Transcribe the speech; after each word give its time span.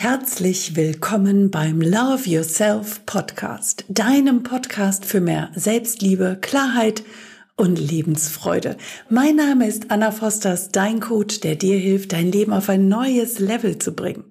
Herzlich 0.00 0.76
willkommen 0.76 1.50
beim 1.50 1.80
Love 1.80 2.30
Yourself 2.30 3.04
Podcast, 3.04 3.84
deinem 3.88 4.44
Podcast 4.44 5.04
für 5.04 5.20
mehr 5.20 5.50
Selbstliebe, 5.56 6.38
Klarheit 6.40 7.02
und 7.56 7.80
Lebensfreude. 7.80 8.76
Mein 9.10 9.34
Name 9.34 9.66
ist 9.66 9.90
Anna 9.90 10.12
Fosters, 10.12 10.68
dein 10.68 11.00
Coach, 11.00 11.40
der 11.40 11.56
dir 11.56 11.76
hilft, 11.76 12.12
dein 12.12 12.30
Leben 12.30 12.52
auf 12.52 12.68
ein 12.68 12.86
neues 12.86 13.40
Level 13.40 13.78
zu 13.78 13.92
bringen. 13.92 14.22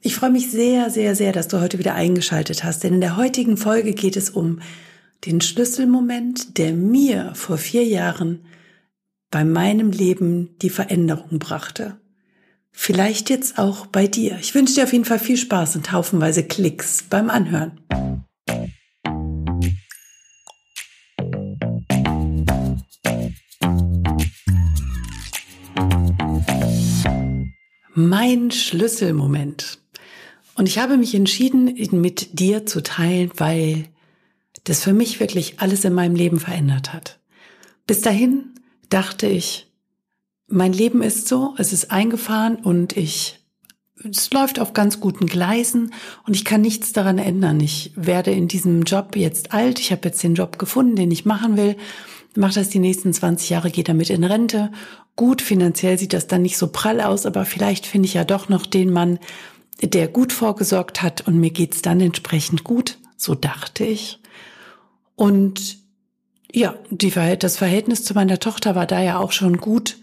Ich 0.00 0.16
freue 0.16 0.32
mich 0.32 0.50
sehr, 0.50 0.90
sehr, 0.90 1.14
sehr, 1.14 1.30
dass 1.30 1.46
du 1.46 1.60
heute 1.60 1.78
wieder 1.78 1.94
eingeschaltet 1.94 2.64
hast, 2.64 2.82
denn 2.82 2.94
in 2.94 3.00
der 3.00 3.16
heutigen 3.16 3.56
Folge 3.56 3.92
geht 3.92 4.16
es 4.16 4.30
um 4.30 4.58
den 5.26 5.40
Schlüsselmoment, 5.40 6.58
der 6.58 6.72
mir 6.72 7.36
vor 7.36 7.56
vier 7.56 7.84
Jahren 7.84 8.44
bei 9.30 9.44
meinem 9.44 9.92
Leben 9.92 10.58
die 10.60 10.70
Veränderung 10.70 11.38
brachte. 11.38 12.00
Vielleicht 12.72 13.30
jetzt 13.30 13.58
auch 13.58 13.86
bei 13.86 14.06
dir. 14.06 14.38
Ich 14.40 14.54
wünsche 14.54 14.74
dir 14.74 14.84
auf 14.84 14.92
jeden 14.92 15.04
Fall 15.04 15.18
viel 15.18 15.36
Spaß 15.36 15.76
und 15.76 15.92
haufenweise 15.92 16.44
Klicks 16.44 17.02
beim 17.02 17.30
Anhören. 17.30 17.80
Mein 27.94 28.50
Schlüsselmoment. 28.50 29.80
Und 30.54 30.68
ich 30.68 30.78
habe 30.78 30.96
mich 30.96 31.14
entschieden, 31.14 31.68
ihn 31.68 32.00
mit 32.00 32.38
dir 32.38 32.64
zu 32.64 32.82
teilen, 32.82 33.30
weil 33.36 33.86
das 34.64 34.84
für 34.84 34.92
mich 34.92 35.20
wirklich 35.20 35.60
alles 35.60 35.84
in 35.84 35.94
meinem 35.94 36.14
Leben 36.14 36.38
verändert 36.38 36.92
hat. 36.92 37.18
Bis 37.86 38.00
dahin 38.00 38.54
dachte 38.88 39.26
ich, 39.26 39.67
mein 40.48 40.72
Leben 40.72 41.02
ist 41.02 41.28
so, 41.28 41.54
es 41.58 41.72
ist 41.72 41.90
eingefahren 41.90 42.56
und 42.56 42.96
ich, 42.96 43.38
es 44.02 44.32
läuft 44.32 44.58
auf 44.58 44.72
ganz 44.72 44.98
guten 44.98 45.26
Gleisen 45.26 45.92
und 46.26 46.34
ich 46.34 46.44
kann 46.44 46.62
nichts 46.62 46.92
daran 46.92 47.18
ändern. 47.18 47.60
Ich 47.60 47.92
werde 47.94 48.30
in 48.30 48.48
diesem 48.48 48.82
Job 48.82 49.14
jetzt 49.14 49.52
alt. 49.52 49.78
Ich 49.78 49.92
habe 49.92 50.08
jetzt 50.08 50.22
den 50.22 50.34
Job 50.34 50.58
gefunden, 50.58 50.96
den 50.96 51.10
ich 51.10 51.26
machen 51.26 51.56
will. 51.56 51.76
Mache 52.34 52.54
das 52.54 52.70
die 52.70 52.78
nächsten 52.78 53.12
20 53.12 53.50
Jahre, 53.50 53.70
gehe 53.70 53.84
damit 53.84 54.10
in 54.10 54.24
Rente. 54.24 54.70
Gut, 55.16 55.42
finanziell 55.42 55.98
sieht 55.98 56.12
das 56.12 56.28
dann 56.28 56.42
nicht 56.42 56.56
so 56.56 56.68
prall 56.68 57.00
aus, 57.00 57.26
aber 57.26 57.44
vielleicht 57.44 57.86
finde 57.86 58.06
ich 58.06 58.14
ja 58.14 58.24
doch 58.24 58.48
noch 58.48 58.64
den 58.64 58.92
Mann, 58.92 59.18
der 59.82 60.08
gut 60.08 60.32
vorgesorgt 60.32 61.02
hat 61.02 61.26
und 61.26 61.38
mir 61.38 61.50
geht's 61.50 61.82
dann 61.82 62.00
entsprechend 62.00 62.64
gut. 62.64 62.98
So 63.16 63.34
dachte 63.34 63.84
ich. 63.84 64.20
Und 65.14 65.78
ja, 66.52 66.76
die, 66.90 67.10
das 67.10 67.56
Verhältnis 67.56 68.04
zu 68.04 68.14
meiner 68.14 68.38
Tochter 68.38 68.74
war 68.74 68.86
da 68.86 69.02
ja 69.02 69.18
auch 69.18 69.32
schon 69.32 69.58
gut. 69.58 69.98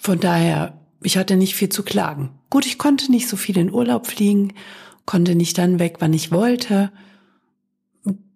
Von 0.00 0.18
daher, 0.18 0.80
ich 1.02 1.18
hatte 1.18 1.36
nicht 1.36 1.54
viel 1.54 1.68
zu 1.68 1.82
klagen. 1.82 2.30
Gut, 2.48 2.64
ich 2.64 2.78
konnte 2.78 3.10
nicht 3.10 3.28
so 3.28 3.36
viel 3.36 3.58
in 3.58 3.70
Urlaub 3.70 4.06
fliegen, 4.06 4.54
konnte 5.04 5.34
nicht 5.34 5.58
dann 5.58 5.78
weg, 5.78 5.96
wann 5.98 6.14
ich 6.14 6.32
wollte. 6.32 6.90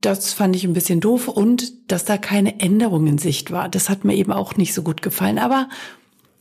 Das 0.03 0.35
fand 0.35 0.55
ich 0.55 0.65
ein 0.65 0.75
bisschen 0.75 1.01
doof 1.01 1.27
und 1.27 1.91
dass 1.91 2.05
da 2.05 2.19
keine 2.19 2.61
Änderung 2.61 3.07
in 3.07 3.17
Sicht 3.17 3.51
war. 3.51 3.71
Das 3.71 3.89
hat 3.89 4.05
mir 4.05 4.15
eben 4.15 4.31
auch 4.31 4.57
nicht 4.57 4.75
so 4.75 4.83
gut 4.83 5.01
gefallen, 5.01 5.39
aber 5.39 5.71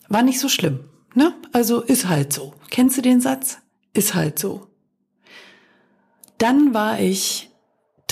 war 0.09 0.23
nicht 0.23 0.41
so 0.41 0.49
schlimm. 0.49 0.81
Ne? 1.15 1.33
Also 1.53 1.79
ist 1.79 2.09
halt 2.09 2.33
so. 2.33 2.53
Kennst 2.69 2.97
du 2.97 3.01
den 3.01 3.21
Satz? 3.21 3.59
Ist 3.93 4.15
halt 4.15 4.37
so. 4.37 4.67
Dann 6.37 6.73
war 6.73 6.99
ich 6.99 7.49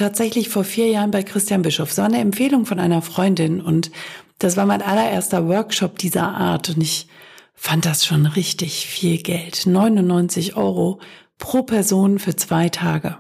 tatsächlich 0.02 0.50
vor 0.50 0.64
vier 0.64 0.88
Jahren 0.88 1.12
bei 1.12 1.22
Christian 1.22 1.62
Bischof. 1.62 1.92
Es 1.92 1.98
war 2.00 2.06
eine 2.06 2.20
Empfehlung 2.20 2.66
von 2.66 2.80
einer 2.80 3.04
Freundin 3.04 3.62
und 3.62 3.92
das 4.40 4.58
war 4.58 4.66
mein 4.66 4.82
allererster 4.82 5.48
Workshop 5.48 6.00
dieser 6.00 6.28
Art 6.28 6.70
und 6.70 6.82
ich 6.82 7.08
fand 7.54 7.86
das 7.86 8.04
schon 8.04 8.26
richtig 8.26 8.88
viel 8.88 9.22
Geld. 9.22 9.68
99 9.68 10.56
Euro 10.56 11.00
pro 11.38 11.62
Person 11.62 12.18
für 12.18 12.36
zwei 12.36 12.70
Tage. 12.70 13.18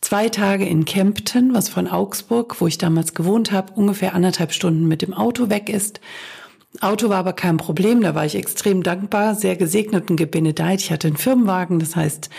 Zwei 0.00 0.28
Tage 0.28 0.64
in 0.64 0.84
Kempten, 0.84 1.52
was 1.54 1.68
von 1.68 1.88
Augsburg, 1.88 2.60
wo 2.60 2.68
ich 2.68 2.78
damals 2.78 3.12
gewohnt 3.12 3.50
habe, 3.50 3.72
ungefähr 3.72 4.14
anderthalb 4.14 4.52
Stunden 4.52 4.86
mit 4.86 5.02
dem 5.02 5.12
Auto 5.12 5.50
weg 5.50 5.68
ist. 5.68 6.00
Auto 6.80 7.08
war 7.08 7.18
aber 7.18 7.32
kein 7.32 7.56
Problem, 7.56 8.00
da 8.00 8.14
war 8.14 8.24
ich 8.24 8.36
extrem 8.36 8.84
dankbar, 8.84 9.34
sehr 9.34 9.56
gesegnet 9.56 10.08
und 10.08 10.16
gebenedeit. 10.16 10.80
Ich 10.80 10.92
hatte 10.92 11.08
einen 11.08 11.16
Firmenwagen, 11.16 11.80
das 11.80 11.96
heißt, 11.96 12.30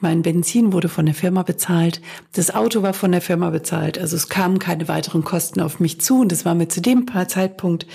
mein 0.00 0.22
Benzin 0.22 0.72
wurde 0.72 0.88
von 0.88 1.06
der 1.06 1.14
Firma 1.14 1.42
bezahlt. 1.42 2.02
Das 2.32 2.54
Auto 2.54 2.82
war 2.82 2.92
von 2.92 3.12
der 3.12 3.22
Firma 3.22 3.50
bezahlt. 3.50 3.98
Also 3.98 4.16
es 4.16 4.28
kamen 4.28 4.58
keine 4.58 4.88
weiteren 4.88 5.24
Kosten 5.24 5.60
auf 5.60 5.80
mich 5.80 6.00
zu. 6.00 6.20
Und 6.20 6.32
es 6.32 6.44
war 6.44 6.54
mir 6.54 6.68
zu 6.68 6.80
dem 6.80 7.06
Zeitpunkt 7.28 7.86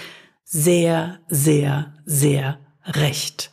sehr, 0.44 1.20
sehr, 1.28 1.94
sehr 2.06 2.60
recht. 2.86 3.52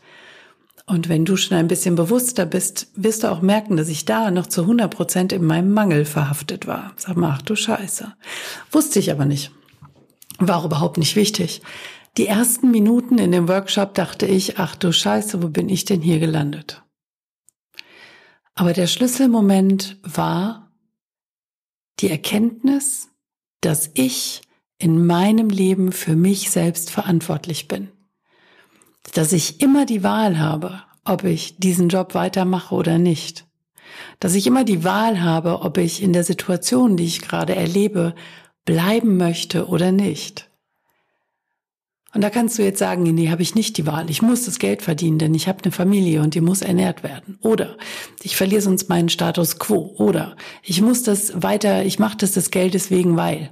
Und 0.86 1.10
wenn 1.10 1.26
du 1.26 1.36
schon 1.36 1.58
ein 1.58 1.68
bisschen 1.68 1.96
bewusster 1.96 2.46
bist, 2.46 2.90
wirst 2.96 3.22
du 3.22 3.30
auch 3.30 3.42
merken, 3.42 3.76
dass 3.76 3.90
ich 3.90 4.06
da 4.06 4.30
noch 4.30 4.46
zu 4.46 4.62
100 4.62 4.90
Prozent 4.90 5.32
in 5.34 5.44
meinem 5.44 5.70
Mangel 5.72 6.06
verhaftet 6.06 6.66
war. 6.66 6.94
Sag 6.96 7.16
mal, 7.18 7.34
ach 7.34 7.42
du 7.42 7.54
Scheiße. 7.54 8.14
Wusste 8.72 8.98
ich 8.98 9.12
aber 9.12 9.26
nicht. 9.26 9.52
War 10.38 10.64
überhaupt 10.64 10.96
nicht 10.96 11.14
wichtig. 11.14 11.60
Die 12.16 12.26
ersten 12.26 12.70
Minuten 12.70 13.18
in 13.18 13.32
dem 13.32 13.48
Workshop 13.48 13.94
dachte 13.94 14.24
ich, 14.24 14.58
ach 14.58 14.76
du 14.76 14.90
Scheiße, 14.90 15.42
wo 15.42 15.48
bin 15.48 15.68
ich 15.68 15.84
denn 15.84 16.00
hier 16.00 16.18
gelandet? 16.18 16.82
Aber 18.58 18.72
der 18.72 18.88
Schlüsselmoment 18.88 19.98
war 20.02 20.72
die 22.00 22.10
Erkenntnis, 22.10 23.08
dass 23.60 23.88
ich 23.94 24.42
in 24.78 25.06
meinem 25.06 25.48
Leben 25.48 25.92
für 25.92 26.16
mich 26.16 26.50
selbst 26.50 26.90
verantwortlich 26.90 27.68
bin. 27.68 27.92
Dass 29.14 29.32
ich 29.32 29.60
immer 29.60 29.86
die 29.86 30.02
Wahl 30.02 30.40
habe, 30.40 30.82
ob 31.04 31.22
ich 31.22 31.58
diesen 31.58 31.88
Job 31.88 32.14
weitermache 32.14 32.74
oder 32.74 32.98
nicht. 32.98 33.46
Dass 34.18 34.34
ich 34.34 34.48
immer 34.48 34.64
die 34.64 34.82
Wahl 34.82 35.22
habe, 35.22 35.60
ob 35.60 35.78
ich 35.78 36.02
in 36.02 36.12
der 36.12 36.24
Situation, 36.24 36.96
die 36.96 37.04
ich 37.04 37.20
gerade 37.20 37.54
erlebe, 37.54 38.16
bleiben 38.64 39.18
möchte 39.18 39.68
oder 39.68 39.92
nicht. 39.92 40.47
Und 42.14 42.22
da 42.22 42.30
kannst 42.30 42.58
du 42.58 42.62
jetzt 42.62 42.78
sagen, 42.78 43.02
nee, 43.02 43.28
habe 43.28 43.42
ich 43.42 43.54
nicht 43.54 43.76
die 43.76 43.86
Wahl. 43.86 44.08
Ich 44.08 44.22
muss 44.22 44.46
das 44.46 44.58
Geld 44.58 44.80
verdienen, 44.80 45.18
denn 45.18 45.34
ich 45.34 45.46
habe 45.46 45.62
eine 45.62 45.72
Familie 45.72 46.22
und 46.22 46.34
die 46.34 46.40
muss 46.40 46.62
ernährt 46.62 47.02
werden. 47.02 47.38
Oder 47.42 47.76
ich 48.22 48.36
verliere 48.36 48.62
sonst 48.62 48.88
meinen 48.88 49.10
Status 49.10 49.58
quo. 49.58 49.94
Oder 49.98 50.36
ich 50.62 50.80
muss 50.80 51.02
das 51.02 51.42
weiter, 51.42 51.84
ich 51.84 51.98
mache 51.98 52.16
das 52.16 52.32
des 52.32 52.50
Geldes 52.50 52.90
wegen, 52.90 53.16
weil. 53.16 53.50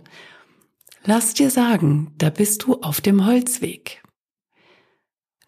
Lass 1.04 1.34
dir 1.34 1.50
sagen, 1.50 2.12
da 2.18 2.30
bist 2.30 2.64
du 2.64 2.80
auf 2.80 3.00
dem 3.00 3.26
Holzweg. 3.26 4.02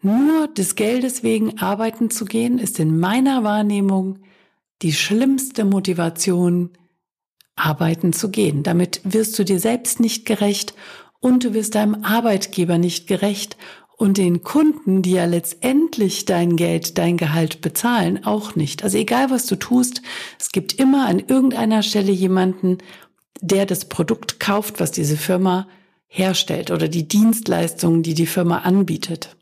Nur 0.03 0.47
des 0.47 0.77
Geldes 0.77 1.23
wegen 1.23 1.59
arbeiten 1.59 2.11
zu 2.11 2.27
gehen, 2.27 2.59
ist 2.59 2.79
in 2.79 3.01
meiner 3.01 3.43
Wahrnehmung 3.43 4.21
die 4.83 4.93
schlimmste 4.93 5.65
Motivation, 5.65 6.71
arbeiten 7.57 8.13
zu 8.13 8.31
gehen. 8.31 8.63
Damit 8.63 9.01
wirst 9.03 9.37
du 9.39 9.45
dir 9.45 9.59
selbst 9.59 9.99
nicht 9.99 10.25
gerecht 10.25 10.75
und 11.21 11.45
du 11.45 11.55
wirst 11.55 11.75
deinem 11.75 12.05
Arbeitgeber 12.05 12.79
nicht 12.79 13.07
gerecht 13.07 13.57
und 13.97 14.17
den 14.17 14.43
Kunden, 14.45 15.03
die 15.03 15.13
ja 15.13 15.25
letztendlich 15.25 16.25
dein 16.25 16.57
Geld, 16.57 16.99
dein 16.99 17.17
Gehalt 17.17 17.61
bezahlen, 17.61 18.25
auch 18.25 18.55
nicht. 18.55 18.85
Also 18.85 18.97
egal 18.97 19.31
was 19.31 19.47
du 19.47 19.57
tust, 19.57 20.03
es 20.39 20.53
gibt 20.53 20.75
immer 20.75 21.07
an 21.07 21.19
irgendeiner 21.19 21.83
Stelle 21.83 22.13
jemanden, 22.13 22.79
der 23.41 23.67
das 23.67 23.87
Produkt 23.87 24.39
kauft, 24.39 24.79
was 24.79 24.93
diese 24.93 25.17
Firma 25.17 25.67
herstellt 26.07 26.71
oder 26.71 26.89
die 26.89 27.09
Dienstleistungen, 27.09 28.03
die 28.03 28.15
die 28.15 28.27
Firma 28.27 28.59
anbietet. 28.59 29.37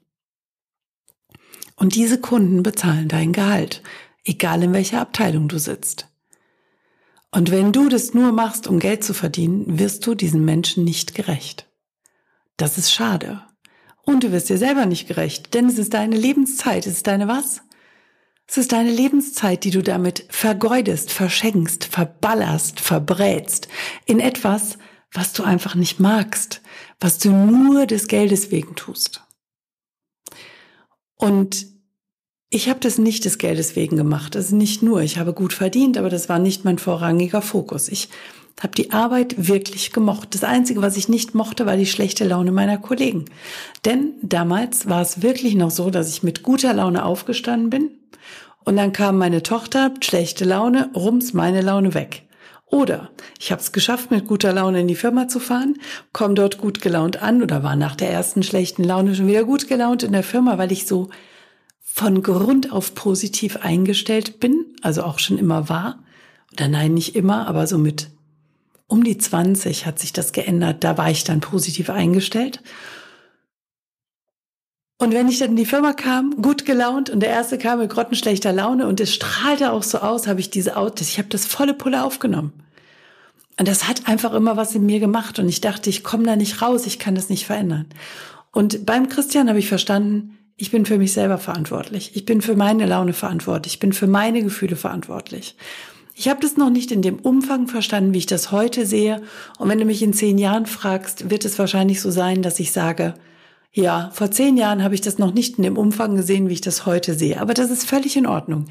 Und 1.76 1.94
diese 1.94 2.18
Kunden 2.18 2.62
bezahlen 2.62 3.08
dein 3.08 3.32
Gehalt, 3.32 3.82
egal 4.24 4.62
in 4.62 4.72
welcher 4.72 5.00
Abteilung 5.00 5.48
du 5.48 5.58
sitzt. 5.58 6.08
Und 7.30 7.50
wenn 7.50 7.72
du 7.72 7.88
das 7.88 8.14
nur 8.14 8.32
machst, 8.32 8.66
um 8.66 8.78
Geld 8.78 9.04
zu 9.04 9.12
verdienen, 9.12 9.78
wirst 9.78 10.06
du 10.06 10.14
diesen 10.14 10.44
Menschen 10.44 10.84
nicht 10.84 11.14
gerecht. 11.14 11.68
Das 12.56 12.78
ist 12.78 12.92
schade. 12.92 13.42
Und 14.02 14.22
du 14.22 14.32
wirst 14.32 14.48
dir 14.48 14.58
selber 14.58 14.86
nicht 14.86 15.08
gerecht, 15.08 15.52
denn 15.54 15.66
es 15.66 15.78
ist 15.78 15.94
deine 15.94 16.16
Lebenszeit. 16.16 16.86
Es 16.86 16.94
ist 16.94 17.06
deine 17.06 17.28
was? 17.28 17.62
Es 18.46 18.56
ist 18.56 18.72
deine 18.72 18.90
Lebenszeit, 18.90 19.64
die 19.64 19.70
du 19.70 19.82
damit 19.82 20.24
vergeudest, 20.30 21.12
verschenkst, 21.12 21.84
verballerst, 21.84 22.78
verbrätst 22.80 23.68
in 24.04 24.20
etwas, 24.20 24.78
was 25.12 25.32
du 25.32 25.42
einfach 25.42 25.74
nicht 25.74 25.98
magst, 25.98 26.62
was 27.00 27.18
du 27.18 27.30
nur 27.30 27.86
des 27.86 28.06
Geldes 28.06 28.52
wegen 28.52 28.76
tust. 28.76 29.24
Und 31.16 31.66
ich 32.50 32.68
habe 32.68 32.80
das 32.80 32.98
nicht 32.98 33.24
des 33.24 33.38
Geldes 33.38 33.76
wegen 33.76 33.96
gemacht. 33.96 34.34
Ist 34.34 34.52
nicht 34.52 34.82
nur. 34.82 35.02
Ich 35.02 35.18
habe 35.18 35.32
gut 35.32 35.52
verdient, 35.52 35.98
aber 35.98 36.10
das 36.10 36.28
war 36.28 36.38
nicht 36.38 36.64
mein 36.64 36.78
vorrangiger 36.78 37.42
Fokus. 37.42 37.88
Ich 37.88 38.08
habe 38.60 38.74
die 38.74 38.92
Arbeit 38.92 39.48
wirklich 39.48 39.92
gemocht. 39.92 40.34
Das 40.34 40.44
Einzige, 40.44 40.80
was 40.80 40.96
ich 40.96 41.08
nicht 41.08 41.34
mochte, 41.34 41.66
war 41.66 41.76
die 41.76 41.86
schlechte 41.86 42.24
Laune 42.24 42.52
meiner 42.52 42.78
Kollegen. 42.78 43.26
Denn 43.84 44.14
damals 44.22 44.88
war 44.88 45.02
es 45.02 45.22
wirklich 45.22 45.54
noch 45.54 45.70
so, 45.70 45.90
dass 45.90 46.08
ich 46.08 46.22
mit 46.22 46.42
guter 46.42 46.72
Laune 46.72 47.04
aufgestanden 47.04 47.68
bin 47.68 47.90
und 48.66 48.76
dann 48.76 48.92
kam 48.92 49.16
meine 49.16 49.44
Tochter, 49.44 49.94
schlechte 50.00 50.44
Laune, 50.44 50.90
rums 50.92 51.32
meine 51.32 51.62
Laune 51.62 51.94
weg. 51.94 52.24
Oder 52.66 53.10
ich 53.38 53.52
habe 53.52 53.60
es 53.60 53.70
geschafft, 53.70 54.10
mit 54.10 54.26
guter 54.26 54.52
Laune 54.52 54.80
in 54.80 54.88
die 54.88 54.96
Firma 54.96 55.28
zu 55.28 55.38
fahren, 55.38 55.76
komme 56.12 56.34
dort 56.34 56.58
gut 56.58 56.80
gelaunt 56.80 57.22
an 57.22 57.44
oder 57.44 57.62
war 57.62 57.76
nach 57.76 57.94
der 57.94 58.10
ersten 58.10 58.42
schlechten 58.42 58.82
Laune 58.82 59.14
schon 59.14 59.28
wieder 59.28 59.44
gut 59.44 59.68
gelaunt 59.68 60.02
in 60.02 60.10
der 60.10 60.24
Firma, 60.24 60.58
weil 60.58 60.72
ich 60.72 60.86
so 60.86 61.10
von 61.96 62.22
Grund 62.22 62.72
auf 62.72 62.94
positiv 62.94 63.56
eingestellt 63.56 64.38
bin, 64.38 64.66
also 64.82 65.02
auch 65.02 65.18
schon 65.18 65.38
immer 65.38 65.70
war. 65.70 66.00
Oder 66.52 66.68
nein, 66.68 66.92
nicht 66.92 67.16
immer, 67.16 67.48
aber 67.48 67.66
so 67.66 67.78
mit 67.78 68.10
um 68.86 69.02
die 69.02 69.16
20 69.16 69.86
hat 69.86 69.98
sich 69.98 70.12
das 70.12 70.32
geändert. 70.32 70.84
Da 70.84 70.98
war 70.98 71.10
ich 71.10 71.24
dann 71.24 71.40
positiv 71.40 71.88
eingestellt. 71.88 72.62
Und 74.98 75.14
wenn 75.14 75.28
ich 75.28 75.38
dann 75.38 75.52
in 75.52 75.56
die 75.56 75.64
Firma 75.64 75.94
kam, 75.94 76.42
gut 76.42 76.66
gelaunt 76.66 77.08
und 77.08 77.20
der 77.20 77.30
erste 77.30 77.56
kam 77.56 77.78
mit 77.78 77.88
grottenschlechter 77.88 78.52
Laune 78.52 78.86
und 78.86 79.00
es 79.00 79.14
strahlte 79.14 79.72
auch 79.72 79.82
so 79.82 79.98
aus, 79.98 80.26
habe 80.26 80.40
ich 80.40 80.50
diese 80.50 80.76
Autos, 80.76 81.08
ich 81.08 81.16
habe 81.16 81.28
das 81.30 81.46
volle 81.46 81.72
Pulle 81.72 82.04
aufgenommen. 82.04 82.52
Und 83.58 83.66
das 83.68 83.88
hat 83.88 84.06
einfach 84.06 84.34
immer 84.34 84.58
was 84.58 84.74
in 84.74 84.84
mir 84.84 85.00
gemacht 85.00 85.38
und 85.38 85.48
ich 85.48 85.62
dachte, 85.62 85.88
ich 85.88 86.04
komme 86.04 86.24
da 86.24 86.36
nicht 86.36 86.60
raus, 86.60 86.84
ich 86.84 86.98
kann 86.98 87.14
das 87.14 87.30
nicht 87.30 87.46
verändern. 87.46 87.86
Und 88.52 88.84
beim 88.84 89.08
Christian 89.08 89.48
habe 89.48 89.58
ich 89.58 89.68
verstanden, 89.68 90.35
ich 90.56 90.70
bin 90.70 90.86
für 90.86 90.98
mich 90.98 91.12
selber 91.12 91.38
verantwortlich. 91.38 92.12
Ich 92.14 92.24
bin 92.24 92.40
für 92.40 92.56
meine 92.56 92.86
Laune 92.86 93.12
verantwortlich. 93.12 93.74
Ich 93.74 93.80
bin 93.80 93.92
für 93.92 94.06
meine 94.06 94.42
Gefühle 94.42 94.76
verantwortlich. 94.76 95.54
Ich 96.14 96.28
habe 96.28 96.40
das 96.40 96.56
noch 96.56 96.70
nicht 96.70 96.92
in 96.92 97.02
dem 97.02 97.18
Umfang 97.18 97.68
verstanden, 97.68 98.14
wie 98.14 98.18
ich 98.18 98.26
das 98.26 98.52
heute 98.52 98.86
sehe. 98.86 99.22
Und 99.58 99.68
wenn 99.68 99.78
du 99.78 99.84
mich 99.84 100.02
in 100.02 100.14
zehn 100.14 100.38
Jahren 100.38 100.64
fragst, 100.64 101.28
wird 101.28 101.44
es 101.44 101.58
wahrscheinlich 101.58 102.00
so 102.00 102.10
sein, 102.10 102.40
dass 102.40 102.58
ich 102.58 102.72
sage, 102.72 103.14
ja, 103.74 104.10
vor 104.14 104.30
zehn 104.30 104.56
Jahren 104.56 104.82
habe 104.82 104.94
ich 104.94 105.02
das 105.02 105.18
noch 105.18 105.34
nicht 105.34 105.58
in 105.58 105.64
dem 105.64 105.76
Umfang 105.76 106.16
gesehen, 106.16 106.48
wie 106.48 106.54
ich 106.54 106.62
das 106.62 106.86
heute 106.86 107.12
sehe. 107.12 107.38
Aber 107.38 107.52
das 107.52 107.70
ist 107.70 107.84
völlig 107.84 108.16
in 108.16 108.26
Ordnung. 108.26 108.64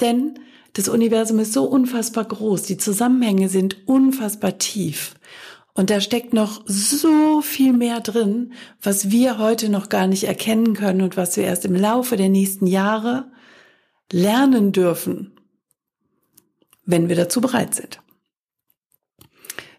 Denn 0.00 0.40
das 0.72 0.88
Universum 0.88 1.38
ist 1.38 1.52
so 1.52 1.64
unfassbar 1.64 2.24
groß. 2.24 2.62
Die 2.62 2.78
Zusammenhänge 2.78 3.48
sind 3.48 3.76
unfassbar 3.86 4.58
tief. 4.58 5.14
Und 5.78 5.90
da 5.90 6.00
steckt 6.00 6.32
noch 6.32 6.62
so 6.66 7.40
viel 7.40 7.72
mehr 7.72 8.00
drin, 8.00 8.52
was 8.82 9.12
wir 9.12 9.38
heute 9.38 9.68
noch 9.68 9.88
gar 9.88 10.08
nicht 10.08 10.24
erkennen 10.24 10.74
können 10.74 11.02
und 11.02 11.16
was 11.16 11.36
wir 11.36 11.44
erst 11.44 11.64
im 11.64 11.76
Laufe 11.76 12.16
der 12.16 12.28
nächsten 12.28 12.66
Jahre 12.66 13.30
lernen 14.10 14.72
dürfen, 14.72 15.38
wenn 16.84 17.08
wir 17.08 17.14
dazu 17.14 17.40
bereit 17.40 17.76
sind. 17.76 18.00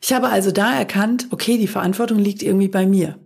Ich 0.02 0.14
habe 0.14 0.30
also 0.30 0.52
da 0.52 0.74
erkannt, 0.74 1.28
okay, 1.32 1.58
die 1.58 1.68
Verantwortung 1.68 2.18
liegt 2.18 2.44
irgendwie 2.44 2.70
bei 2.70 2.86
mir. 2.86 3.20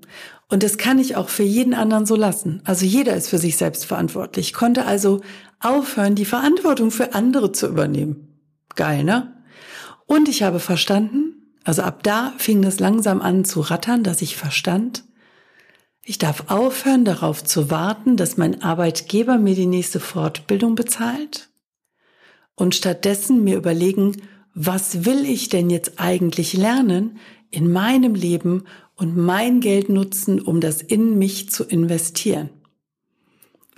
Und 0.49 0.63
das 0.63 0.79
kann 0.79 0.97
ich 0.97 1.15
auch 1.15 1.29
für 1.29 1.43
jeden 1.43 1.75
anderen 1.75 2.07
so 2.07 2.15
lassen. 2.15 2.63
Also 2.65 2.87
jeder 2.87 3.15
ist 3.15 3.27
für 3.27 3.37
sich 3.37 3.55
selbst 3.55 3.85
verantwortlich. 3.85 4.47
Ich 4.47 4.53
konnte 4.53 4.85
also 4.85 5.21
aufhören, 5.59 6.15
die 6.15 6.25
Verantwortung 6.25 6.89
für 6.89 7.13
andere 7.13 7.51
zu 7.51 7.67
übernehmen. 7.67 8.39
Geil, 8.75 9.03
ne? 9.03 9.43
Und 10.07 10.27
ich 10.27 10.41
habe 10.41 10.59
verstanden, 10.59 11.32
also 11.63 11.81
ab 11.81 12.03
da 12.03 12.33
fing 12.37 12.61
das 12.61 12.79
langsam 12.79 13.21
an 13.21 13.45
zu 13.45 13.61
rattern, 13.61 14.03
dass 14.03 14.21
ich 14.21 14.35
verstand, 14.35 15.03
ich 16.05 16.17
darf 16.17 16.49
aufhören, 16.49 17.05
darauf 17.05 17.43
zu 17.43 17.71
warten, 17.71 18.17
dass 18.17 18.35
mein 18.35 18.61
Arbeitgeber 18.61 19.37
mir 19.37 19.55
die 19.55 19.65
nächste 19.65 20.01
Fortbildung 20.01 20.75
bezahlt 20.75 21.49
und 22.55 22.75
stattdessen 22.75 23.43
mir 23.43 23.55
überlegen, 23.55 24.17
was 24.53 25.05
will 25.05 25.25
ich 25.25 25.47
denn 25.47 25.69
jetzt 25.69 25.99
eigentlich 25.99 26.53
lernen 26.53 27.17
in 27.49 27.71
meinem 27.71 28.15
Leben 28.15 28.65
und 28.95 29.15
mein 29.15 29.61
Geld 29.61 29.89
nutzen, 29.89 30.41
um 30.41 30.59
das 30.59 30.81
in 30.81 31.17
mich 31.17 31.49
zu 31.49 31.63
investieren. 31.63 32.49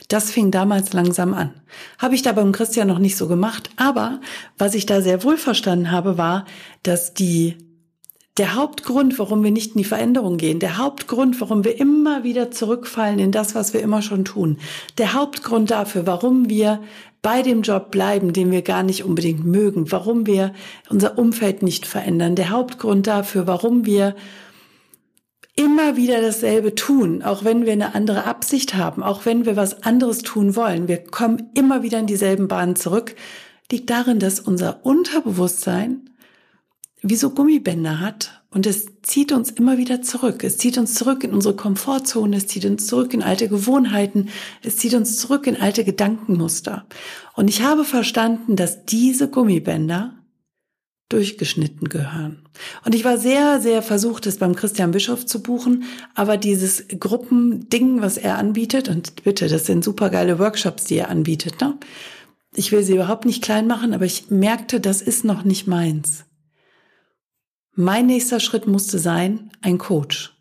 Das 0.08 0.32
fing 0.32 0.52
damals 0.52 0.94
langsam 0.94 1.34
an. 1.34 1.54
Habe 1.98 2.16
ich 2.16 2.22
da 2.22 2.32
beim 2.32 2.52
Christian 2.52 2.88
noch 2.88 3.00
nicht 3.00 3.16
so 3.18 3.28
gemacht, 3.28 3.70
aber 3.76 4.20
was 4.58 4.76
ich 4.76 4.86
da 4.86 5.02
sehr 5.02 5.24
wohl 5.24 5.38
verstanden 5.38 5.92
habe, 5.92 6.18
war, 6.18 6.46
dass 6.84 7.14
die 7.14 7.58
der 8.38 8.56
Hauptgrund, 8.56 9.18
warum 9.18 9.44
wir 9.44 9.52
nicht 9.52 9.76
in 9.76 9.78
die 9.78 9.86
Veränderung 9.86 10.38
gehen, 10.38 10.60
der 10.60 10.78
Hauptgrund, 10.78 11.40
warum 11.40 11.64
wir 11.64 11.80
immer 11.80 12.24
wieder 12.24 12.52
zurückfallen 12.52 13.20
in 13.20 13.32
das, 13.32 13.56
was 13.56 13.74
wir 13.74 13.82
immer 13.82 14.02
schon 14.02 14.26
tun, 14.26 14.58
der 14.98 15.14
Hauptgrund 15.14 15.72
dafür, 15.72 16.06
warum 16.06 16.50
wir 16.50 16.82
bei 17.22 17.42
dem 17.42 17.62
Job 17.62 17.92
bleiben, 17.92 18.34
den 18.34 18.52
wir 18.52 18.62
gar 18.62 18.84
nicht 18.84 19.04
unbedingt 19.04 19.46
mögen, 19.46 19.92
warum 19.92 20.28
wir 20.28 20.54
unser 20.90 21.18
Umfeld 21.18 21.64
nicht 21.64 21.88
verändern, 21.88 22.36
der 22.36 22.50
Hauptgrund 22.50 23.08
dafür, 23.08 23.48
warum 23.48 23.86
wir 23.86 24.16
immer 25.56 25.96
wieder 25.96 26.22
dasselbe 26.22 26.76
tun, 26.76 27.24
auch 27.24 27.46
wenn 27.46 27.66
wir 27.66 27.72
eine 27.72 27.96
andere 27.96 28.26
Absicht 28.26 28.76
haben, 28.76 29.02
auch 29.02 29.26
wenn 29.26 29.46
wir 29.46 29.56
was 29.56 29.84
anderes 29.84 30.20
tun 30.20 30.58
wollen. 30.58 30.90
Wir 30.90 30.98
kommen 30.98 31.50
immer 31.56 31.82
wieder 31.82 32.00
in 32.00 32.08
dieselben 32.08 32.50
Bahnen 32.50 32.76
zurück, 32.76 33.16
liegt 33.72 33.90
darin, 33.90 34.20
dass 34.20 34.42
unser 34.42 34.86
Unterbewusstsein 34.86 36.10
wie 37.07 37.16
so 37.16 37.30
Gummibänder 37.30 38.00
hat 38.00 38.42
und 38.50 38.66
es 38.66 38.88
zieht 39.04 39.31
uns 39.31 39.52
immer 39.52 39.78
wieder 39.78 40.02
zurück. 40.02 40.44
Es 40.44 40.57
zieht 40.57 40.78
uns 40.78 40.96
zurück 40.96 41.24
in 41.24 41.34
unsere 41.34 41.56
Komfortzone, 41.56 42.38
es 42.38 42.48
zieht 42.48 42.66
uns 42.66 42.88
zurück 42.88 43.13
in 43.13 43.22
alte 43.22 43.48
Gewohnheiten, 43.48 44.30
es 44.63 44.78
zieht 44.78 44.96
uns 44.96 45.18
zurück 45.18 45.46
in 45.46 45.56
alte 45.56 45.84
Gedankenmuster. 45.84 46.86
Und 47.36 47.48
ich 47.48 47.62
habe 47.62 47.86
verstanden, 47.86 48.56
dass 48.56 48.86
diese 48.86 49.30
Gummibänder 49.30 50.16
durchgeschnitten 51.10 51.90
gehören. 51.90 52.48
Und 52.84 52.96
ich 52.96 53.06
war 53.06 53.19
sehr, 53.19 53.62
sehr 53.62 53.84
versucht, 53.84 54.25
es 54.25 54.38
beim 54.38 54.56
Christian 54.56 54.90
Bischof 54.90 55.28
zu 55.28 55.44
buchen, 55.44 55.84
aber 56.16 56.38
dieses 56.38 56.88
Gruppending, 56.88 58.01
was 58.01 58.18
er 58.18 58.40
anbietet, 58.40 58.90
und 58.90 59.24
bitte, 59.24 59.48
das 59.48 59.68
sind 59.68 59.84
supergeile 59.84 60.40
Workshops, 60.40 60.86
die 60.86 60.96
er 60.96 61.10
anbietet, 61.10 61.62
ne? 61.62 61.78
Ich 62.56 62.72
will 62.72 62.84
sie 62.84 62.94
überhaupt 62.94 63.25
nicht 63.25 63.44
klein 63.44 63.68
machen, 63.68 63.94
aber 63.94 64.06
ich 64.06 64.31
merkte, 64.31 64.80
das 64.80 65.01
ist 65.01 65.25
noch 65.25 65.44
nicht 65.44 65.68
meins. 65.68 66.25
Mein 67.77 68.06
nächster 68.06 68.39
Schritt 68.39 68.68
musste 68.68 69.00
sein, 69.00 69.51
ein 69.62 69.77
Coach. 69.77 70.33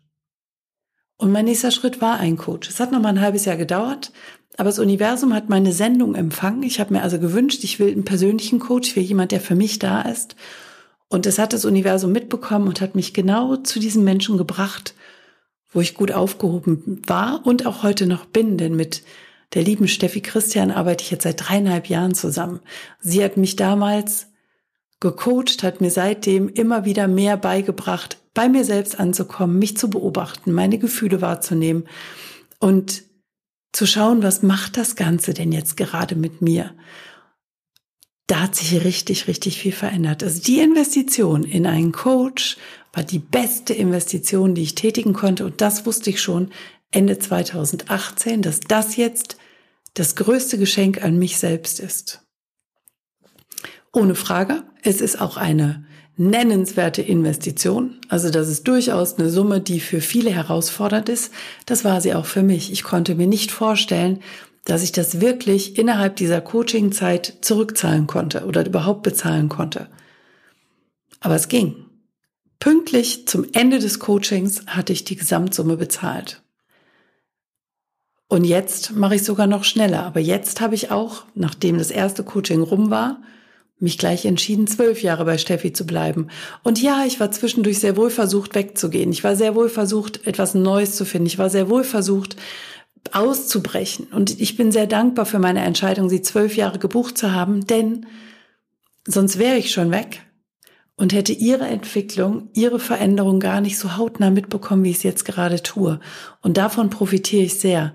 Und 1.17 1.33
mein 1.33 1.43
nächster 1.43 1.71
Schritt 1.71 1.99
war 1.99 2.17
ein 2.17 2.37
Coach. 2.37 2.69
Es 2.69 2.79
hat 2.79 2.93
noch 2.93 3.01
mal 3.01 3.09
ein 3.09 3.19
halbes 3.19 3.43
Jahr 3.43 3.57
gedauert, 3.57 4.13
aber 4.55 4.69
das 4.69 4.79
Universum 4.79 5.33
hat 5.33 5.49
meine 5.49 5.73
Sendung 5.73 6.15
empfangen. 6.15 6.63
Ich 6.63 6.79
habe 6.79 6.93
mir 6.93 7.01
also 7.01 7.19
gewünscht, 7.19 7.65
ich 7.65 7.77
will 7.77 7.91
einen 7.91 8.05
persönlichen 8.05 8.59
Coach, 8.59 8.89
ich 8.89 8.95
will 8.95 9.03
jemand, 9.03 9.33
der 9.33 9.41
für 9.41 9.55
mich 9.55 9.79
da 9.79 10.03
ist. 10.03 10.37
Und 11.09 11.25
es 11.25 11.37
hat 11.37 11.51
das 11.51 11.65
Universum 11.65 12.13
mitbekommen 12.13 12.69
und 12.69 12.79
hat 12.79 12.95
mich 12.95 13.13
genau 13.13 13.57
zu 13.57 13.79
diesem 13.79 14.05
Menschen 14.05 14.37
gebracht, 14.37 14.95
wo 15.73 15.81
ich 15.81 15.93
gut 15.93 16.13
aufgehoben 16.13 17.01
war 17.05 17.45
und 17.45 17.65
auch 17.65 17.83
heute 17.83 18.07
noch 18.07 18.25
bin, 18.25 18.57
denn 18.57 18.77
mit 18.77 19.03
der 19.53 19.63
lieben 19.63 19.89
Steffi 19.89 20.21
Christian 20.21 20.71
arbeite 20.71 21.03
ich 21.03 21.11
jetzt 21.11 21.23
seit 21.23 21.49
dreieinhalb 21.49 21.89
Jahren 21.89 22.15
zusammen. 22.15 22.61
Sie 23.01 23.21
hat 23.21 23.35
mich 23.35 23.57
damals 23.57 24.27
gecoacht, 25.05 25.61
hat 25.61 25.81
mir 25.81 25.91
seitdem 25.91 26.49
immer 26.49 26.83
wieder 26.83 27.07
mehr 27.07 27.37
beigebracht, 27.37 28.17
bei 28.33 28.49
mir 28.49 28.65
selbst 28.65 28.99
anzukommen, 28.99 29.59
mich 29.59 29.77
zu 29.77 29.89
beobachten, 29.89 30.51
meine 30.51 30.79
Gefühle 30.79 31.21
wahrzunehmen 31.21 31.87
und 32.59 33.03
zu 33.71 33.85
schauen, 33.85 34.23
was 34.23 34.41
macht 34.41 34.77
das 34.77 34.95
Ganze 34.95 35.35
denn 35.35 35.51
jetzt 35.51 35.77
gerade 35.77 36.15
mit 36.15 36.41
mir? 36.41 36.73
Da 38.25 38.41
hat 38.41 38.55
sich 38.55 38.83
richtig, 38.83 39.27
richtig 39.27 39.59
viel 39.59 39.73
verändert. 39.73 40.23
Also 40.23 40.41
die 40.41 40.59
Investition 40.59 41.43
in 41.43 41.67
einen 41.67 41.91
Coach 41.91 42.57
war 42.91 43.03
die 43.03 43.19
beste 43.19 43.75
Investition, 43.75 44.55
die 44.55 44.63
ich 44.63 44.73
tätigen 44.73 45.13
konnte. 45.13 45.45
Und 45.45 45.61
das 45.61 45.85
wusste 45.85 46.09
ich 46.09 46.19
schon 46.19 46.49
Ende 46.89 47.19
2018, 47.19 48.41
dass 48.41 48.61
das 48.61 48.95
jetzt 48.95 49.37
das 49.93 50.15
größte 50.15 50.57
Geschenk 50.57 51.03
an 51.03 51.19
mich 51.19 51.37
selbst 51.37 51.79
ist. 51.79 52.25
Ohne 53.93 54.15
Frage, 54.15 54.63
es 54.85 55.01
ist 55.01 55.19
auch 55.19 55.37
eine 55.37 55.83
nennenswerte 56.17 57.01
Investition. 57.01 57.99
Also 58.07 58.29
das 58.29 58.47
ist 58.47 58.67
durchaus 58.67 59.17
eine 59.17 59.29
Summe, 59.29 59.59
die 59.59 59.79
für 59.79 59.99
viele 59.99 60.29
herausfordernd 60.29 61.09
ist. 61.09 61.33
Das 61.65 61.83
war 61.83 61.99
sie 61.99 62.13
auch 62.13 62.25
für 62.25 62.43
mich. 62.43 62.71
Ich 62.71 62.83
konnte 62.83 63.15
mir 63.15 63.27
nicht 63.27 63.51
vorstellen, 63.51 64.21
dass 64.63 64.83
ich 64.83 64.91
das 64.91 65.19
wirklich 65.19 65.77
innerhalb 65.77 66.15
dieser 66.15 66.41
Coaching-Zeit 66.41 67.39
zurückzahlen 67.41 68.07
konnte 68.07 68.45
oder 68.45 68.65
überhaupt 68.65 69.03
bezahlen 69.03 69.49
konnte. 69.49 69.89
Aber 71.19 71.35
es 71.35 71.49
ging. 71.49 71.75
Pünktlich 72.59 73.27
zum 73.27 73.45
Ende 73.53 73.79
des 73.79 73.99
Coachings 73.99 74.65
hatte 74.67 74.93
ich 74.93 75.03
die 75.03 75.17
Gesamtsumme 75.17 75.75
bezahlt. 75.75 76.41
Und 78.27 78.43
jetzt 78.43 78.95
mache 78.95 79.15
ich 79.15 79.23
sogar 79.23 79.47
noch 79.47 79.63
schneller. 79.63 80.03
Aber 80.03 80.19
jetzt 80.19 80.61
habe 80.61 80.75
ich 80.75 80.91
auch, 80.91 81.25
nachdem 81.35 81.77
das 81.77 81.91
erste 81.91 82.23
Coaching 82.23 82.61
rum 82.61 82.89
war, 82.89 83.21
mich 83.79 83.97
gleich 83.97 84.25
entschieden, 84.25 84.67
zwölf 84.67 85.01
Jahre 85.01 85.25
bei 85.25 85.37
Steffi 85.37 85.73
zu 85.73 85.85
bleiben. 85.85 86.27
Und 86.63 86.81
ja, 86.81 87.03
ich 87.05 87.19
war 87.19 87.31
zwischendurch 87.31 87.79
sehr 87.79 87.97
wohl 87.97 88.09
versucht, 88.09 88.55
wegzugehen. 88.55 89.11
Ich 89.11 89.23
war 89.23 89.35
sehr 89.35 89.53
wohl 89.55 89.69
versucht, 89.69 90.25
etwas 90.25 90.55
Neues 90.55 90.95
zu 90.95 91.05
finden. 91.05 91.27
Ich 91.27 91.37
war 91.37 91.49
sehr 91.49 91.69
wohl 91.69 91.83
versucht, 91.83 92.37
auszubrechen. 93.11 94.07
Und 94.11 94.39
ich 94.39 94.55
bin 94.55 94.71
sehr 94.71 94.87
dankbar 94.87 95.25
für 95.25 95.39
meine 95.39 95.63
Entscheidung, 95.63 96.09
sie 96.09 96.21
zwölf 96.21 96.55
Jahre 96.55 96.79
gebucht 96.79 97.17
zu 97.17 97.33
haben, 97.33 97.67
denn 97.67 98.05
sonst 99.05 99.37
wäre 99.37 99.57
ich 99.57 99.71
schon 99.71 99.91
weg 99.91 100.21
und 100.95 101.13
hätte 101.13 101.33
ihre 101.33 101.67
Entwicklung, 101.67 102.49
ihre 102.53 102.79
Veränderung 102.79 103.39
gar 103.39 103.61
nicht 103.61 103.77
so 103.77 103.97
hautnah 103.97 104.29
mitbekommen, 104.29 104.83
wie 104.83 104.91
ich 104.91 104.97
es 104.97 105.03
jetzt 105.03 105.25
gerade 105.25 105.61
tue. 105.61 105.99
Und 106.41 106.57
davon 106.57 106.89
profitiere 106.89 107.43
ich 107.43 107.59
sehr. 107.59 107.93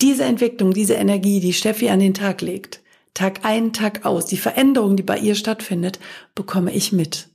Diese 0.00 0.24
Entwicklung, 0.24 0.74
diese 0.74 0.94
Energie, 0.94 1.40
die 1.40 1.52
Steffi 1.52 1.88
an 1.88 2.00
den 2.00 2.14
Tag 2.14 2.42
legt, 2.42 2.82
Tag 3.14 3.44
ein, 3.44 3.72
Tag 3.72 4.04
aus, 4.04 4.26
die 4.26 4.36
Veränderung, 4.36 4.96
die 4.96 5.02
bei 5.02 5.18
ihr 5.18 5.34
stattfindet, 5.34 5.98
bekomme 6.34 6.72
ich 6.72 6.92
mit. 6.92 7.28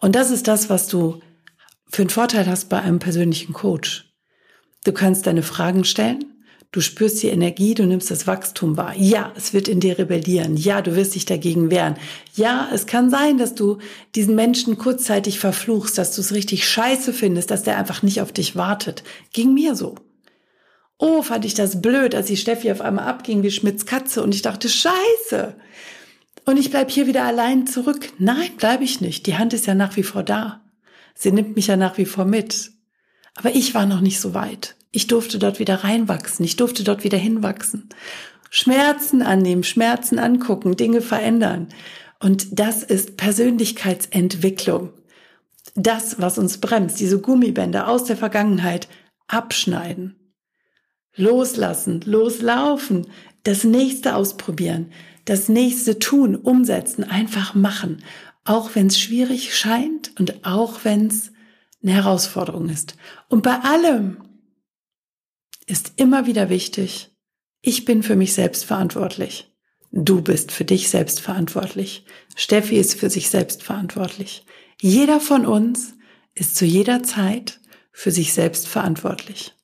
Und 0.00 0.14
das 0.14 0.30
ist 0.30 0.48
das, 0.48 0.68
was 0.68 0.88
du 0.88 1.20
für 1.88 2.02
einen 2.02 2.10
Vorteil 2.10 2.46
hast 2.46 2.68
bei 2.68 2.80
einem 2.80 2.98
persönlichen 2.98 3.52
Coach. 3.52 4.12
Du 4.84 4.92
kannst 4.92 5.26
deine 5.26 5.42
Fragen 5.42 5.84
stellen, 5.84 6.32
Du 6.72 6.80
spürst 6.80 7.22
die 7.22 7.28
Energie, 7.28 7.74
du 7.74 7.84
nimmst 7.84 8.10
das 8.10 8.26
Wachstum 8.26 8.78
wahr. 8.78 8.94
Ja, 8.96 9.30
es 9.36 9.52
wird 9.52 9.68
in 9.68 9.78
dir 9.78 9.98
rebellieren. 9.98 10.56
Ja, 10.56 10.80
du 10.80 10.96
wirst 10.96 11.14
dich 11.14 11.26
dagegen 11.26 11.70
wehren. 11.70 11.96
Ja, 12.34 12.70
es 12.72 12.86
kann 12.86 13.10
sein, 13.10 13.36
dass 13.36 13.54
du 13.54 13.76
diesen 14.14 14.34
Menschen 14.34 14.78
kurzzeitig 14.78 15.38
verfluchst, 15.38 15.98
dass 15.98 16.14
du 16.14 16.22
es 16.22 16.32
richtig 16.32 16.66
scheiße 16.66 17.12
findest, 17.12 17.50
dass 17.50 17.62
der 17.62 17.76
einfach 17.76 18.02
nicht 18.02 18.22
auf 18.22 18.32
dich 18.32 18.56
wartet. 18.56 19.04
Ging 19.34 19.52
mir 19.52 19.76
so. 19.76 19.96
Oh, 21.04 21.20
fand 21.20 21.44
ich 21.44 21.54
das 21.54 21.82
blöd, 21.82 22.14
als 22.14 22.28
die 22.28 22.36
Steffi 22.36 22.70
auf 22.70 22.80
einmal 22.80 23.08
abging 23.08 23.42
wie 23.42 23.50
Schmidts 23.50 23.86
Katze 23.86 24.22
und 24.22 24.36
ich 24.36 24.42
dachte, 24.42 24.68
scheiße. 24.68 25.56
Und 26.44 26.58
ich 26.58 26.70
bleib 26.70 26.92
hier 26.92 27.08
wieder 27.08 27.24
allein 27.24 27.66
zurück. 27.66 28.12
Nein, 28.18 28.52
bleib 28.56 28.82
ich 28.82 29.00
nicht. 29.00 29.26
Die 29.26 29.36
Hand 29.36 29.52
ist 29.52 29.66
ja 29.66 29.74
nach 29.74 29.96
wie 29.96 30.04
vor 30.04 30.22
da. 30.22 30.60
Sie 31.16 31.32
nimmt 31.32 31.56
mich 31.56 31.66
ja 31.66 31.76
nach 31.76 31.98
wie 31.98 32.04
vor 32.04 32.24
mit. 32.24 32.70
Aber 33.34 33.52
ich 33.52 33.74
war 33.74 33.84
noch 33.84 34.00
nicht 34.00 34.20
so 34.20 34.32
weit. 34.32 34.76
Ich 34.92 35.08
durfte 35.08 35.40
dort 35.40 35.58
wieder 35.58 35.82
reinwachsen. 35.82 36.44
Ich 36.44 36.54
durfte 36.54 36.84
dort 36.84 37.02
wieder 37.02 37.18
hinwachsen. 37.18 37.88
Schmerzen 38.48 39.22
annehmen, 39.22 39.64
Schmerzen 39.64 40.20
angucken, 40.20 40.76
Dinge 40.76 41.00
verändern. 41.00 41.66
Und 42.20 42.60
das 42.60 42.84
ist 42.84 43.16
Persönlichkeitsentwicklung. 43.16 44.90
Das, 45.74 46.20
was 46.20 46.38
uns 46.38 46.58
bremst, 46.58 47.00
diese 47.00 47.20
Gummibänder 47.20 47.88
aus 47.88 48.04
der 48.04 48.16
Vergangenheit 48.16 48.86
abschneiden. 49.26 50.21
Loslassen, 51.14 52.00
loslaufen, 52.02 53.06
das 53.42 53.64
nächste 53.64 54.14
ausprobieren, 54.16 54.92
das 55.24 55.48
nächste 55.48 55.98
tun, 55.98 56.36
umsetzen, 56.36 57.04
einfach 57.04 57.54
machen. 57.54 58.02
Auch 58.44 58.74
wenn 58.74 58.88
es 58.88 58.98
schwierig 58.98 59.56
scheint 59.56 60.18
und 60.18 60.44
auch 60.44 60.84
wenn 60.84 61.06
es 61.06 61.32
eine 61.82 61.92
Herausforderung 61.92 62.68
ist. 62.68 62.96
Und 63.28 63.42
bei 63.42 63.58
allem 63.60 64.18
ist 65.66 65.92
immer 65.96 66.26
wieder 66.26 66.48
wichtig, 66.48 67.10
ich 67.60 67.84
bin 67.84 68.02
für 68.02 68.16
mich 68.16 68.34
selbst 68.34 68.64
verantwortlich. 68.64 69.52
Du 69.92 70.22
bist 70.22 70.50
für 70.50 70.64
dich 70.64 70.88
selbst 70.88 71.20
verantwortlich. 71.20 72.04
Steffi 72.34 72.76
ist 72.76 72.98
für 72.98 73.10
sich 73.10 73.30
selbst 73.30 73.62
verantwortlich. 73.62 74.44
Jeder 74.80 75.20
von 75.20 75.46
uns 75.46 75.94
ist 76.34 76.56
zu 76.56 76.64
jeder 76.64 77.02
Zeit 77.02 77.60
für 77.92 78.10
sich 78.10 78.32
selbst 78.32 78.66
verantwortlich. 78.66 79.54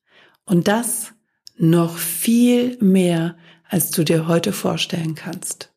Und 0.44 0.68
das 0.68 1.12
noch 1.58 1.98
viel 1.98 2.76
mehr, 2.80 3.36
als 3.68 3.90
du 3.90 4.04
dir 4.04 4.26
heute 4.26 4.52
vorstellen 4.52 5.14
kannst. 5.14 5.70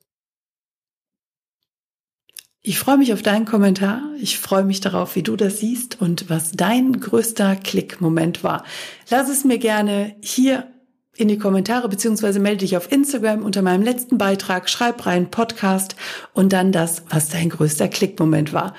Ich 2.63 2.77
freue 2.77 2.97
mich 2.97 3.11
auf 3.11 3.23
deinen 3.23 3.45
Kommentar. 3.45 4.03
Ich 4.19 4.37
freue 4.37 4.63
mich 4.63 4.81
darauf, 4.81 5.15
wie 5.15 5.23
du 5.23 5.35
das 5.35 5.59
siehst 5.59 5.99
und 5.99 6.29
was 6.29 6.51
dein 6.51 6.99
größter 6.99 7.55
Klickmoment 7.55 8.43
war. 8.43 8.63
Lass 9.09 9.29
es 9.29 9.43
mir 9.43 9.57
gerne 9.57 10.15
hier 10.21 10.67
in 11.15 11.27
die 11.27 11.39
Kommentare 11.39 11.89
beziehungsweise 11.89 12.39
melde 12.39 12.59
dich 12.59 12.77
auf 12.77 12.91
Instagram 12.91 13.43
unter 13.43 13.63
meinem 13.63 13.81
letzten 13.81 14.17
Beitrag, 14.17 14.69
schreib 14.69 15.05
rein 15.07 15.31
Podcast 15.31 15.95
und 16.33 16.53
dann 16.53 16.71
das, 16.71 17.03
was 17.09 17.29
dein 17.29 17.49
größter 17.49 17.87
Klickmoment 17.87 18.53
war. 18.53 18.75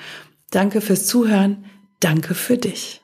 Danke 0.49 0.79
fürs 0.79 1.05
Zuhören. 1.05 1.65
Danke 1.99 2.35
für 2.35 2.57
dich. 2.57 3.01